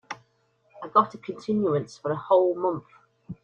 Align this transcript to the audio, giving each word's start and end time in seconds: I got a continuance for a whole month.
I 0.81 0.87
got 0.87 1.13
a 1.13 1.19
continuance 1.19 1.95
for 1.95 2.11
a 2.11 2.15
whole 2.15 2.55
month. 2.55 2.85